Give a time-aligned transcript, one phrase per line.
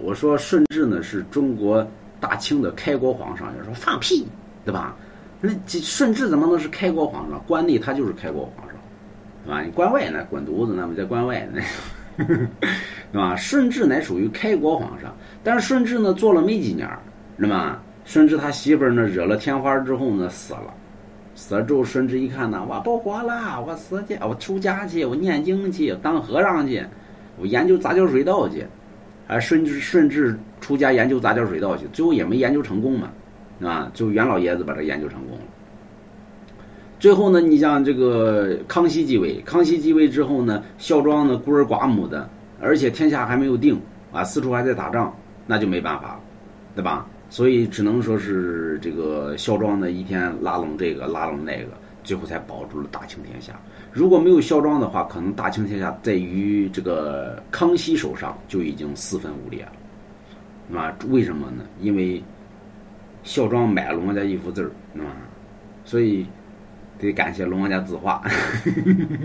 [0.00, 1.86] 我说顺治呢是中国
[2.20, 4.26] 大清的开国皇上，有人说放屁，
[4.64, 4.96] 对吧？
[5.40, 7.42] 那顺治怎么能是开国皇上？
[7.46, 8.76] 关内他就是开国皇上，
[9.44, 9.62] 对吧？
[9.62, 11.60] 你关外呢滚犊子，那么在关外呢，
[13.12, 13.36] 对吧？
[13.36, 16.88] 顺治乃属于开国皇上，但是顺治呢做了没几年，
[17.36, 17.78] 那么？
[18.06, 20.72] 顺治他媳妇呢惹了天花之后呢死了，
[21.34, 26.86] 死了之后顺治一看呢，我不活了，我死去，我出家去，我念经去，当和尚去，
[27.36, 28.64] 我研究杂交水稻去，
[29.26, 33.10] 啊，顺治顺治出家研究杂交水稻去，最后也没研究成功嘛。
[33.60, 35.44] 啊，就袁老爷子把这研究成功了。
[36.98, 42.28] 最后呢，你像这个康熙继位，康熙继位之后呢，孝庄呢孤儿寡母的，
[42.60, 43.80] 而且天下还没有定
[44.12, 45.14] 啊，四处还在打仗，
[45.46, 46.20] 那就没办法了，
[46.74, 47.06] 对吧？
[47.28, 51.70] 所以只能说是这个孝庄呢，一天拉拢这个拉拢那个，
[52.06, 53.52] 最后才保住了大清天下。
[53.92, 59.62] 如果没有孝庄的话，可能大清天下在于这个康熙手上就已经四分五裂
[60.70, 60.80] 了。
[60.80, 61.62] 啊，为什么呢？
[61.82, 62.22] 因为。
[63.26, 64.70] 孝庄买了龙王家一幅字儿，
[65.02, 65.10] 啊，
[65.84, 66.24] 所以
[66.96, 68.22] 得感谢龙王家字画。